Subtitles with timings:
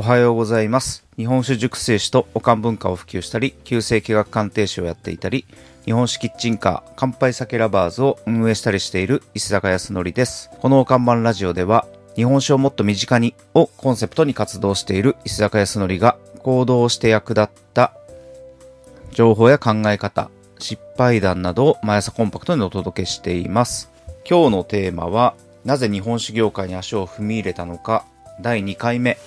[0.00, 1.04] おはようございます。
[1.18, 5.44] 日本酒熟成士とおかん文化を普及したり、旧世紀学鑑定士をやっていたり、
[5.84, 10.48] 日本酒キッチンカー、乾杯酒ラバーズを運営したりしている石坂康則です。
[10.58, 11.86] このお看板ラジオでは、
[12.16, 17.92] 日本酒をもっと身近にをコンセプトに活動している石坂康則が行動して役立った
[19.10, 23.90] 情報や考え方、失敗談などを毎朝コンパクトにお届けしています。
[24.26, 25.34] 今日のテーマは、
[25.66, 28.06] なぜ日本酒業界に足を踏み入れたのか、
[28.40, 29.18] 第2回目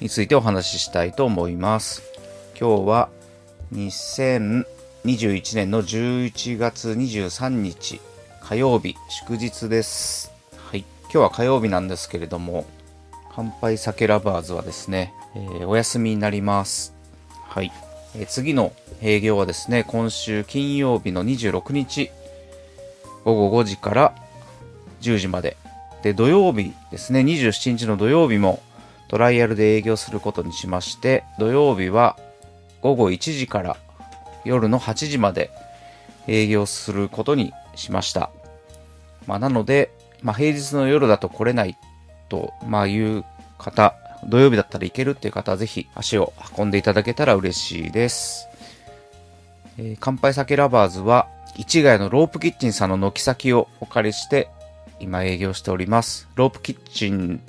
[0.00, 2.02] についてお話ししたいと思います。
[2.58, 3.08] 今日は
[3.72, 4.64] 2021
[5.56, 8.00] 年の11月23日
[8.40, 10.32] 火曜日祝日です。
[10.56, 10.84] はい。
[11.02, 12.64] 今日は火曜日なんですけれども、
[13.34, 16.94] 乾杯酒ラバーズはですね、えーお休みになります。
[17.48, 17.72] はい。
[18.14, 22.10] えー次の営業はですね、今週金曜日の26日
[23.24, 24.14] 午後5時から
[25.00, 25.56] 10時まで。
[26.02, 28.62] で、土曜日ですね、27日の土曜日も
[29.08, 32.16] トライアルで営業することにしまして、土曜日は
[32.82, 33.76] 午後1時から
[34.44, 35.50] 夜の8時まで
[36.26, 38.30] 営業することにしました。
[39.26, 39.90] まあ、なので、
[40.22, 41.76] まあ、平日の夜だと来れない
[42.28, 43.24] と、まあ、いう
[43.56, 43.94] 方、
[44.26, 48.48] 土曜日だったら行けるっていう方はぜひ足を運んでいただけたら嬉しいです。
[49.78, 54.48] えー乾杯酒ラバーズは、市ヶ谷のロープキッチンさんの軒先をお借りして、
[55.00, 56.28] 今営業しております。
[56.34, 57.40] ロープキッチン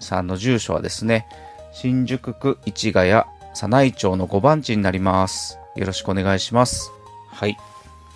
[0.00, 1.26] さんの住所はですね、
[1.72, 5.58] 新宿区市ヶ谷早内町の5番地になります。
[5.76, 6.90] よろしくお願いします。
[7.30, 7.56] はい。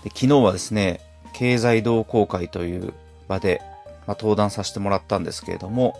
[0.03, 1.01] で昨日はですね、
[1.33, 2.93] 経済同好会という
[3.29, 3.63] 場で、
[4.07, 5.97] まあ、登壇させてもらったんですけれども、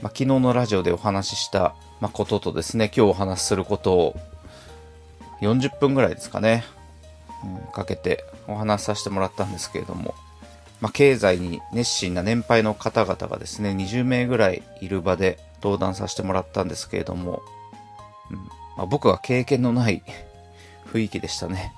[0.00, 4.16] まあ、昨日のラジオでお話しした、まあ、こととですね、今日お話しすることを
[5.40, 6.64] 40分ぐらいですかね、
[7.44, 10.14] うんかけてお話しさせてもらったんですけれども、
[10.80, 17.42] まあ、経済に熱心な年配の方々がですね、20名ぐらいいる場で登壇させてもらったんですけれども、
[18.30, 18.36] うん
[18.76, 20.02] まあ、僕は経験のない
[20.92, 21.72] 雰囲気でしたね。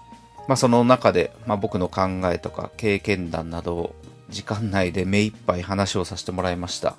[0.49, 3.95] まあ、その中で、まあ、僕の考えとか経験談などを
[4.31, 6.91] 時間内で目いっぱい話をさせてもらいました。
[6.91, 6.97] は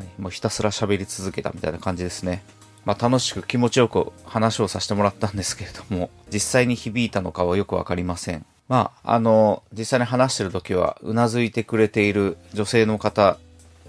[0.00, 2.42] い、もうひたすら喋り続けたみたいな感じですね。
[2.84, 8.44] まあ、楽しく気持ちよく話をさせてもらったんですけれども、実際に響いたのかはよくわかりません。
[8.68, 13.38] まあ、あの、実際に話してる時は、うなずいてくれている女性の方、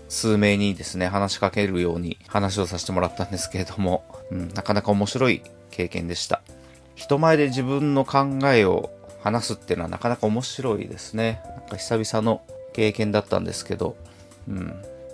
[0.10, 5.42] 数名にですね、話しかけるように話をさせてもらったんですけれども、うん、なかなか面白い
[5.72, 6.42] 経験でした。
[6.96, 8.92] 人前で自分の考えを
[9.22, 11.42] 話すっていうのはなかなか面白いですね。
[11.58, 12.42] なんか久々の
[12.74, 13.96] 経験だったんですけど、
[14.48, 14.74] うん。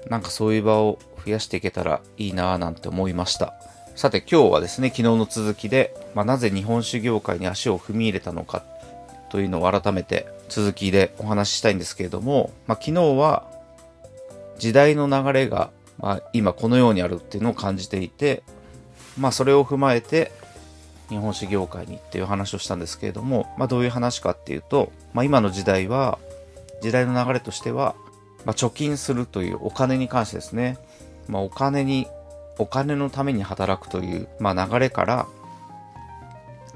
[0.09, 3.53] なんかそういう場を増やしていけたらいいなぁなんて思いました。
[3.95, 8.63] さて今日はですね、昨日の続きで、まあ、なぜ日本酒業界に足を踏み入れたのか
[9.31, 13.50] というのを改めて続きでお話ししたいんですけれども、まあ、昨日は
[14.59, 18.44] 時代の流れが、まあ、今このようにあるっていうのを感じていて、
[19.18, 20.34] まあ、それを踏まえて
[21.08, 26.20] 日本酒業界にっていう話をしたんですけれども、まあ、どういう話かっていうと、まあ、今の時代は
[26.81, 27.96] 時代の流れとしては、
[28.46, 30.78] まあ、貯金するというお金に関してですね、
[31.30, 32.08] まあ、お金に
[32.58, 35.28] お金のために働くという、まあ、流れから、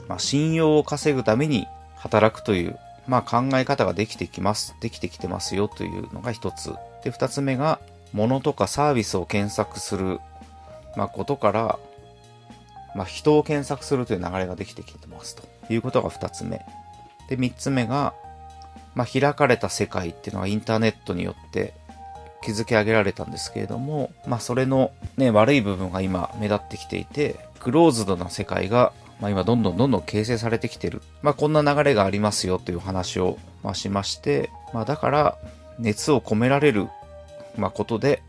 [0.08, 1.68] まあ、信用を稼ぐために
[2.06, 2.78] 働くという、
[3.08, 6.74] まあ、考え方ができてきますできてきてますよというのが一つ。
[7.04, 7.80] で二つ目が
[8.14, 10.20] 物とかサービスを検索する、
[10.96, 11.80] まあ、ことから、
[12.96, 15.44] まあ、人を検索するという流れができてきてますと。
[15.74, 16.62] いうことが二つ目。
[17.28, 18.14] で三つ目が、
[18.94, 21.74] まあ、開かれた世界っていうのはインターネットによって
[22.44, 35.38] 築き上げられたんですけれども、まあ、それの、ね、悪い部分が今目立ってきていてクローズドな世界が、まあ、今どんどんどんどん形成されてきてる、まあ、こんな流れがありますよという話を、ま、しまして、まあ、だから
[35.80, 36.88] 熱を込められる、
[37.58, 38.22] ま、ことで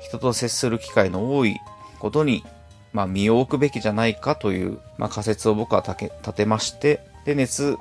[0.00, 1.58] 人と接する機会の多い
[1.98, 2.44] ことに、
[2.92, 7.76] ま、身を置くべきじゃないかという、ま、仮説を僕は立てましてで熱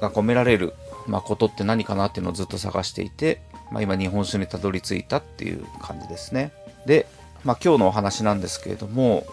[0.00, 0.74] が込められる、
[1.06, 3.40] ま、ことって何かなっていうのをずっと探していて、
[3.70, 6.52] ま、今日本酒にたどり着いたっていう感じですね。
[6.86, 7.06] で、
[7.44, 9.26] ま、今日のお話なんですけれども、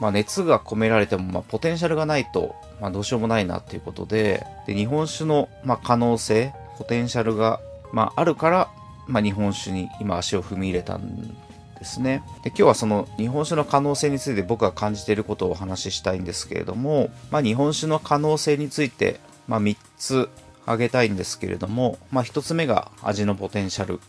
[0.00, 7.60] まあ、熱が込められても、まあ、ポテンシャルがないと、まあ、どうしようもないなっていうことでで日本酒の、まあ、可能性ポテンシャルが、
[7.92, 8.70] まあ、あるから、
[9.06, 11.36] まあ、日本酒に今足を踏み入れたん
[11.78, 12.22] ですね。
[12.42, 20.30] で今日はその日本酒の可能性について僕が感じていることをお話ししたいんですけれども、まあ、日本酒の可能性について、まあ、3つ
[20.64, 24.00] 挙げたいんですけれども、まあ、1つ目が味のポテンシャル。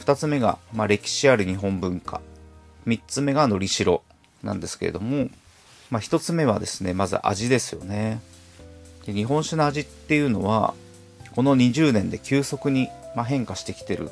[0.00, 2.20] 2つ目が、まあ、歴史ある日本文化。
[2.86, 4.02] 3つ目がのりしろ
[4.42, 5.28] なんですけれども、
[5.90, 8.20] まあ、1つ目はですねまず味ですよね
[9.06, 10.74] で日本酒の味っていうのは
[11.34, 14.10] この20年で急速にま変化してきてる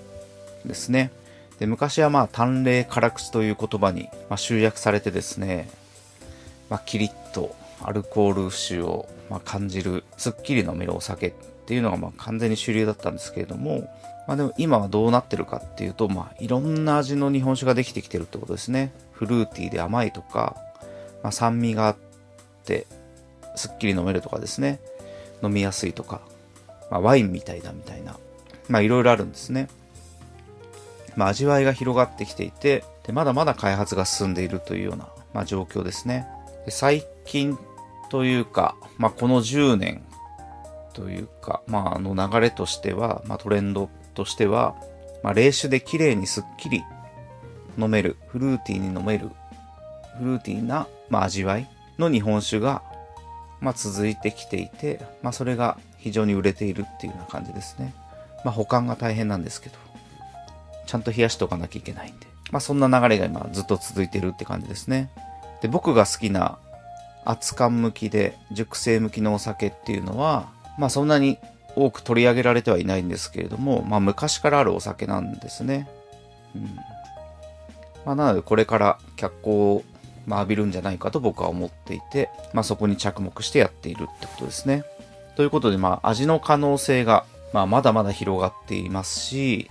[0.64, 1.10] んですね
[1.58, 5.68] で昔はまあ淡麗辛口という言葉に、ま、集約されてですね、
[6.70, 11.32] まあ、キリッとアルコール臭をま感じるすっきり飲めるお酒っ
[11.66, 13.88] ていうのがまあ完全に主流だったんですけれども、
[14.26, 18.92] まあ、でも今はどうなってるかっていうと、まあ、いろんな味の日本酒ができてきてるってことですね。
[19.20, 20.56] フルーティーで甘いとか、
[21.22, 21.96] まあ、酸味があっ
[22.64, 22.86] て
[23.54, 24.80] すっきり飲めるとかですね。
[25.42, 26.22] 飲みやすいとか、
[26.90, 28.16] まあ、ワインみたいだみたいな、
[28.70, 29.68] まあいろいろあるんですね。
[31.16, 36.26] まあ味わいが広がってきていて、でまだまだ開発が進んでいるというような、まあ、状況ですね。
[36.64, 37.58] で最近
[38.08, 40.02] というか、まあこの10年
[40.94, 44.76] というか、まああの流れとしては、まあトレンドとしては、
[45.22, 46.82] まあ冷酒で綺麗にすっきり
[47.80, 49.30] 飲める、フルーティーに飲める、
[50.18, 51.68] フルーティーな、まあ、味わい
[51.98, 52.82] の日本酒が、
[53.60, 57.94] まあ、続いてきていて、まあ、それが非常に売れているっていうような感じですね。
[58.44, 59.76] まあ、保管が大変なんですけど、
[60.86, 65.10] ちゃんと冷やしておかなきゃいけないんで、まあ、そんな流れが今ずっと続いてるって感じですね。
[65.62, 66.58] で、僕が好きな
[67.24, 70.48] 熱燗向きで熟成向きのお酒っていうのは、
[70.78, 71.38] まあ、そんなに
[71.76, 75.88] 多く取り上げられてはいないんですけれども、まあ、昔からあるお酒なんですね。
[76.56, 76.78] うん
[78.04, 79.84] まあ、なのでこれから脚光を
[80.28, 84.84] 浴びるんじゃないかと僕は思っていて、まあ、そこに着目してやっているってことですね。
[85.36, 89.70] ということで、まあ、味の可能性が、まあ、まだまだ広がっていますし、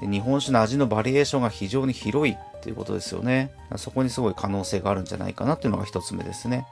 [0.00, 3.50] 日本酒の味のバリエーションが非常に広いっていうことですよね。
[3.76, 6.66] そこにすごい可能性があるんじゃないかなっていうのが一つ目ですね。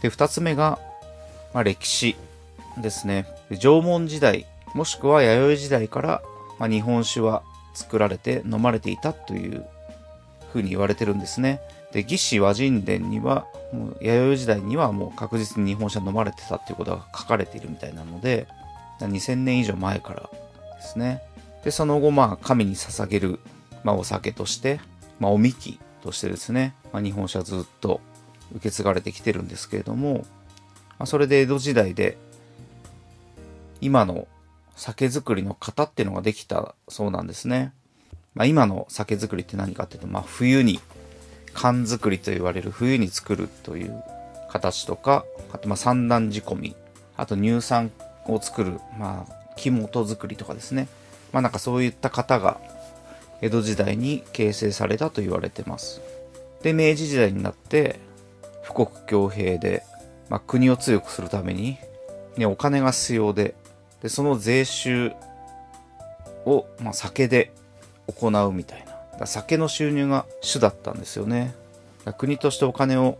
[0.00, 0.78] で、二つ目が、
[1.52, 2.16] まあ、歴史
[2.78, 3.26] ですね。
[3.50, 6.22] 縄文時代、もしくは弥生時代から、
[6.58, 7.42] まあ、日本酒は
[7.74, 9.66] 作られて飲まれていたという
[10.54, 11.60] ふうに言われてるんですね。
[11.92, 18.46] で、義士和人伝には、もう弥生時代にはもう確実に日本酒飲まれてたっていうことが書かれているみたいなので、
[19.00, 20.30] 2000年以上前から
[20.76, 21.22] ですね。
[21.64, 23.40] で、その後、まあ、神に捧げる、
[23.82, 24.80] まあ、お酒として、
[25.18, 28.00] まあ、おみきとしてですね、まあ、日本酒はずっと
[28.52, 30.26] 受け継がれてきてるんですけれども、
[30.98, 32.16] まあ、それで江戸時代で、
[33.80, 34.28] 今の
[34.76, 37.72] 酒造りの型っていうのができたそうなんですね。
[38.34, 40.80] まあ、今の酒造りって何かっていうと、まあ、冬に
[41.52, 44.02] 缶作りと言われる冬に作るという
[44.50, 46.76] 形とか、あとまあ三段仕込み、
[47.16, 47.92] あと乳酸
[48.26, 50.88] を作る、まあ、木本作りとかですね。
[51.32, 52.60] まあなんかそういった方が
[53.40, 56.00] 江戸時代に形成されたと言われてます。
[56.62, 58.00] で、明治時代になって
[58.66, 59.84] 富国強兵で、
[60.28, 61.78] まあ、国を強くするために、
[62.36, 63.54] ね、お金が必要で、
[64.02, 65.12] で、その税収
[66.46, 67.52] を、まあ、酒で
[68.06, 68.84] 行うみたい
[69.18, 69.26] な。
[69.26, 71.54] 酒の収入が主だったんですよね。
[72.18, 73.18] 国としてお金を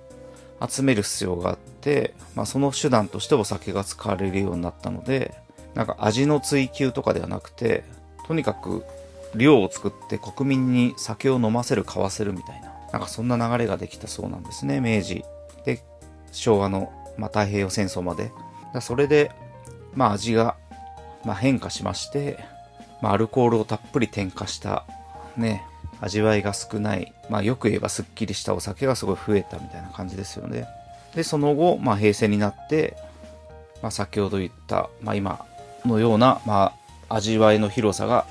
[0.67, 5.35] 集める必要があって、まあ、その手段としてお酒が使われるようになったので、
[5.75, 7.85] なんか味の追求とかではなくて、
[8.27, 8.85] とにかく
[9.35, 15.25] 量を作って国民に酒を飲ませる、買わせるみたいな、なんかそんな流れができたそうなんですね、明治。
[15.65, 15.83] で、
[16.33, 18.31] 昭和の、まあ、太平洋戦争まで。
[18.81, 19.31] それで、
[19.95, 20.57] まあ味が、
[21.25, 22.45] まあ、変化しまして、
[23.05, 24.87] まあ、アルコールをたっぷり添加した
[25.37, 25.63] ね、
[26.01, 30.67] 味わいが少ない、まあよく言えばすっきりしたお酒がすごい増えたみたいな感じですよね。
[31.15, 32.97] で、その後、まあ平成になって、
[33.83, 35.45] まあ先ほど言った、まあ今
[35.85, 36.73] のような、ま
[37.11, 38.25] あ味わいの広さが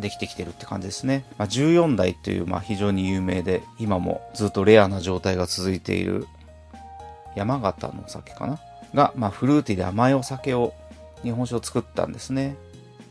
[0.00, 1.24] できてきてるって感じですね。
[1.38, 6.26] まあ、14代という、まあ、非常に有名で、今もずっとレアな状態が続いている
[7.36, 8.58] 山形のお酒かな？
[8.94, 10.74] が、まあ、フルーティーで甘いお酒を、
[11.22, 12.56] 日本酒を作ったんですね。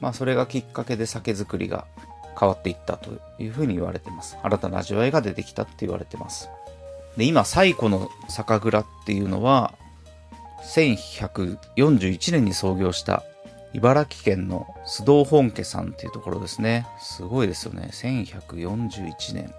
[0.01, 1.85] まあ、それがきっかけで酒造りが
[2.37, 4.37] 変わっていったというふうに言われてます。
[4.43, 6.49] 新たな味わいが出てきたって言われてます。
[7.17, 9.75] で、今、最古の酒蔵っていうのは、
[10.63, 13.23] 1141年に創業した
[13.73, 16.87] 茨城県の須藤本家さんっていうところですね。
[16.99, 17.89] すごいですよね。
[17.91, 19.53] 1141年。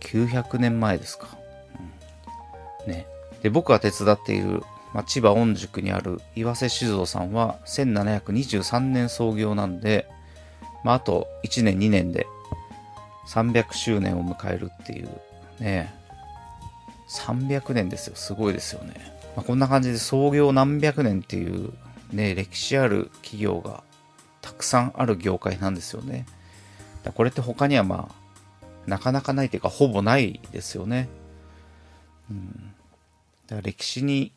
[0.00, 1.28] 900年前ですか。
[2.86, 3.06] うん、ね。
[3.42, 4.62] で、僕が手伝っている、
[4.94, 10.08] まあ、千葉御宿にある岩瀬酒造さんは1723年創業なんで、
[10.84, 12.26] まあ、あと1年2年で
[13.26, 15.08] 300周年を迎えるっていう
[15.58, 15.92] ね、
[17.08, 18.16] 300年ですよ。
[18.16, 18.94] すごいですよね。
[19.36, 21.72] まあ、こんな感じで創業何百年っていう
[22.12, 23.82] ね、歴史ある企業が
[24.42, 26.26] たくさんある業界なんですよね。
[27.02, 31.08] だこれって他にはまあ、なかなかないというか、ほぼないですよね。
[32.30, 32.74] うん。
[33.48, 34.32] だから歴史に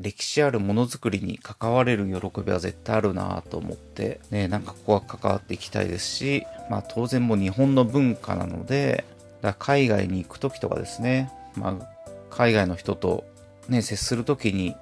[0.00, 9.04] 歴史あるものづくりに関われる喜びは絶対あるなと思って、ね、なんかここは関わっていきたいですし、まあ当然もう日本の文化なので、
[9.40, 11.88] だ海外に行く時とかですね、まあ
[12.30, 13.24] 海外の人と
[13.68, 14.74] ね、接する時に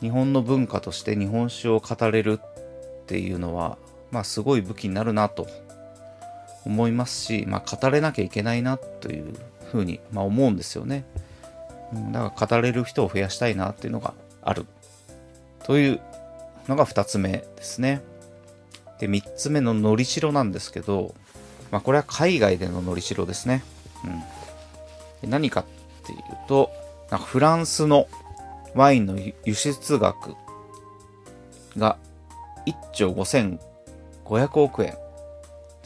[0.00, 3.78] 日本の文化として日本酒を語れるっていうのは、
[4.10, 5.46] まあすごい武器になるなと
[6.68, 9.32] 思いますし、まあ、語れなきゃいけないなという
[9.70, 11.04] ふうに、まあ、思うんですよね。
[11.92, 14.66] だから語れる人を増やしたいなっていうのがある
[15.64, 16.00] という
[16.68, 18.02] のが2つ目ですね。
[18.98, 21.14] で、3つ目ののりしろなんですけど、
[21.70, 23.62] まあ、これは海外でののりしろですね。
[25.22, 25.30] うん。
[25.30, 25.64] 何かっ
[26.06, 26.70] ていうと、
[27.10, 28.06] なんかフランスの
[28.74, 30.34] ワインの輸出額
[31.76, 31.96] が
[32.66, 34.96] 1兆5500億円。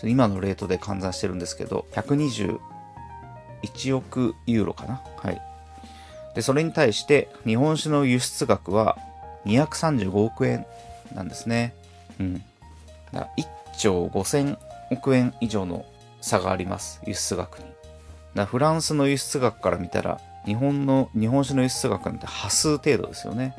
[0.05, 2.59] 今のレートで換算してるんですけど、121
[3.97, 5.01] 億ユーロかな。
[5.17, 5.41] はい。
[6.35, 8.97] で、それに対して日本酒の輸出額は
[9.45, 10.67] 235億円
[11.15, 11.75] なんですね。
[12.21, 12.43] うん。
[13.13, 13.47] だ1
[13.79, 14.59] 兆5000
[14.91, 15.85] 億円以上の
[16.21, 17.01] 差があります。
[17.07, 17.65] 輸出額に。
[18.35, 23.55] だフランスの輸出額から見たら、日本の、日本酒の輸出額なんて端数程度ですよね。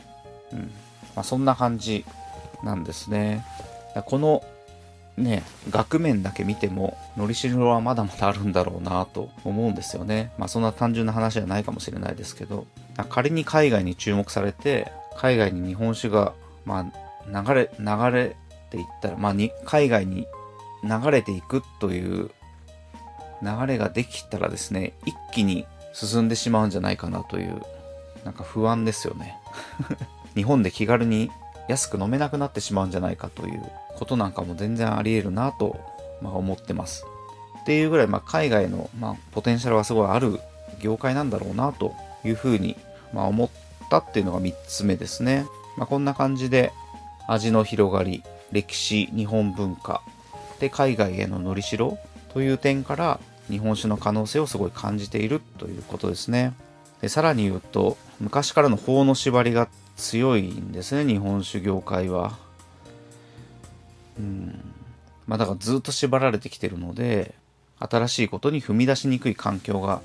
[0.51, 0.59] うん。
[1.15, 2.05] まあ、そんな感じ
[2.63, 3.45] なんですね。
[4.05, 4.43] この
[5.17, 10.31] ね、額面だけ見ても、のりしろはまだまだあるんだろうなと思うんですよね。
[10.37, 12.65] まあそんな単純な話はないかもしれないですけど、
[13.09, 16.33] 仮に海外に注目されて、海外に日本酒が、
[16.65, 16.91] ま
[17.25, 18.35] あ流れ、流れ
[18.71, 20.25] ていったら、まあに、海外に
[20.83, 22.31] 流れていくという
[23.43, 27.61] 流れができたらですね、一気に進んでしまうんじゃないかなという、
[28.23, 29.37] なんか不安ですよね。
[30.33, 31.29] 日本で気軽に
[31.67, 33.63] 安く飲めなくなってしまうんじゃないかという
[33.95, 35.79] ことなんかも全然あり得るなと、
[36.21, 37.05] まあ、思ってます。
[37.61, 40.39] っていうぐらい、まあ、海外の、まあ、ポテンシャルはすごいある
[40.79, 41.93] 業界なんだろうなと
[42.25, 42.75] いうふうに、
[43.13, 43.49] まあ、思っ
[43.89, 45.45] たっていうのが3つ目ですね。
[45.77, 46.73] まあ、こんな感じで
[47.27, 50.01] 味の広がり、歴史、日本文化、
[50.59, 51.97] で海外へののりしろ
[52.33, 56.53] という点から日本酒の可能性をすごい感じているということですね。
[57.01, 62.37] でさらに言うと昔からの法の縛りが強いんですね日本酒業界は。
[64.17, 64.73] うん
[65.25, 67.33] まあだからずっと縛られてきてるので
[67.79, 70.01] 新しいことに踏み出しにくい環境が、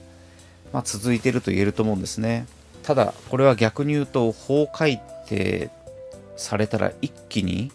[0.72, 2.46] まあ、続いてると言えると思うんですね。
[2.82, 5.70] ただこれは逆に言うと法改定
[6.36, 7.70] されたら一気に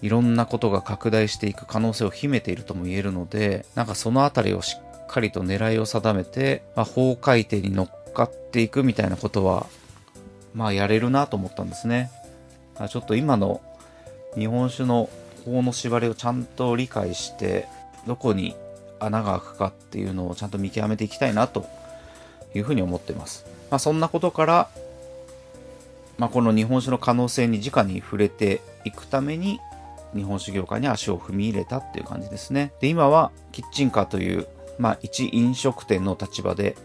[0.00, 9.66] いろんなことが拡大していく可能性を秘めているとも言えるのでなんかそのあたりをしっかりと狙いを定めて、まあ、法改定に乗っかっていくみたいなことは
[10.54, 12.10] まあやれるなと思ったんですね。
[12.88, 13.60] ちょっと今の
[14.36, 15.08] 日本酒の
[15.44, 17.66] 法の縛りをちゃんと理解して、
[18.06, 18.54] どこに
[19.00, 21.66] 穴が開くかっていうのをちゃんと見極めていきたいなと
[22.54, 23.46] いうふうに思ってます。
[23.70, 24.68] まあそんなことから、
[26.18, 29.60] まあこの日本酒の可能性に直に触れていくために、
[30.14, 32.72] 日本酒業界に足を踏み入れたっていう感じですね。
[32.80, 34.46] で、今はキッチンカーという、
[34.78, 36.76] まあ一飲食店の立場で、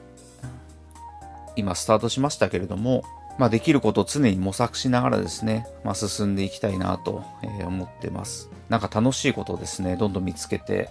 [1.55, 3.03] 今スタートしましたけれども、
[3.37, 7.23] まあ、できることを常に模索しながらですね、まあ、進んでいきたいなと、
[7.65, 8.49] 思ってます。
[8.69, 10.89] なんか楽しいことをですね、どんどん見つけて、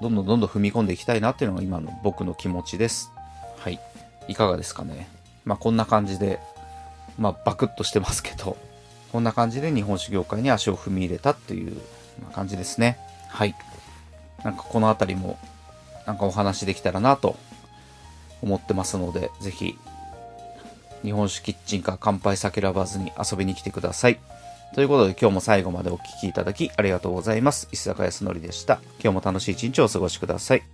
[0.00, 3.10] どんどんどんどん踏み込んでいきたいなっていうのが今の僕の気持ちです。
[3.58, 3.80] はい。
[4.28, 5.08] いかがですかね。
[5.44, 6.40] まあ、こんな感じで、
[7.18, 8.56] まあ、バクッとしてますけど、
[9.12, 11.76] こんな感じで日本酒業界に足を踏み入れたっていう
[12.32, 12.98] 感じですね。
[13.28, 13.54] はい。
[14.44, 15.38] なんかこの辺りも、
[16.06, 17.36] なんかお話できたらなと
[18.42, 19.78] 思ってますので、ぜひ
[21.02, 24.18] 日本酒キッチンか乾杯酒ラバーズに遊びに来てください。
[24.74, 27.68] ということで今日も最後までお聴きいただきありがとうございます。
[27.72, 28.80] 石坂康則でした。
[29.02, 30.71] 今日も楽しい一日をお過ごしください。